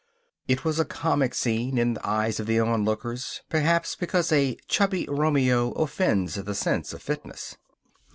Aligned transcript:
It 0.47 0.65
was 0.65 0.79
a 0.79 0.83
comic 0.85 1.35
scene 1.35 1.77
in 1.77 1.93
the 1.93 2.03
eyes 2.03 2.39
of 2.39 2.47
the 2.47 2.59
onlooker, 2.59 3.15
perhaps 3.49 3.95
because 3.95 4.31
a 4.31 4.57
chubby 4.67 5.05
Romeo 5.07 5.73
offends 5.73 6.33
the 6.43 6.55
sense 6.55 6.91
of 6.91 7.03
fitness. 7.03 7.55